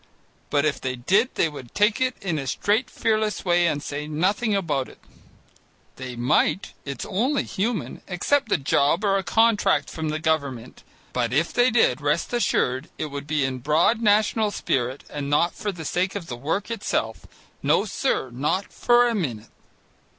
but 0.49 0.65
if 0.65 0.81
they 0.81 0.95
did 0.95 1.29
they 1.35 1.47
would 1.47 1.75
take 1.75 2.01
it 2.01 2.15
in 2.23 2.39
a 2.39 2.47
straight 2.47 2.89
fearless 2.89 3.45
way 3.45 3.67
and 3.67 3.83
say 3.83 4.07
nothing 4.07 4.55
about 4.55 4.89
it. 4.89 4.97
They 5.97 6.15
might, 6.15 6.73
it's 6.85 7.05
only 7.05 7.43
human, 7.43 8.01
accept 8.07 8.51
a 8.51 8.57
job 8.57 9.03
or 9.05 9.17
a 9.19 9.23
contract 9.23 9.91
from 9.91 10.09
the 10.09 10.17
government, 10.17 10.81
but 11.13 11.31
if 11.31 11.53
they 11.53 11.69
did, 11.69 12.01
rest 12.01 12.33
assured 12.33 12.89
it 12.97 13.11
would 13.11 13.27
be 13.27 13.45
in 13.45 13.57
a 13.57 13.59
broad 13.59 14.01
national 14.01 14.49
spirit 14.49 15.03
and 15.07 15.29
not 15.29 15.53
for 15.53 15.71
the 15.71 15.85
sake 15.85 16.15
of 16.15 16.25
the 16.25 16.35
work 16.35 16.71
itself. 16.71 17.27
No, 17.61 17.85
sir. 17.85 18.31
Not 18.31 18.73
for 18.73 19.07
a 19.07 19.13
minute. 19.13 19.49